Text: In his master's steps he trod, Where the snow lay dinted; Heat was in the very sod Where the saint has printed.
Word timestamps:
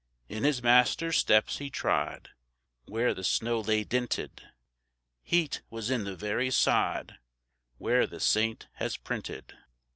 In 0.27 0.45
his 0.45 0.63
master's 0.63 1.15
steps 1.17 1.59
he 1.59 1.69
trod, 1.69 2.31
Where 2.85 3.13
the 3.13 3.23
snow 3.23 3.59
lay 3.59 3.83
dinted; 3.83 4.41
Heat 5.21 5.61
was 5.69 5.91
in 5.91 6.05
the 6.05 6.15
very 6.15 6.49
sod 6.49 7.19
Where 7.77 8.07
the 8.07 8.19
saint 8.19 8.65
has 8.77 8.97
printed. 8.97 9.55